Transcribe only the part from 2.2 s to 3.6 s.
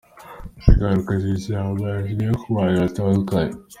ku bantu batandukanye.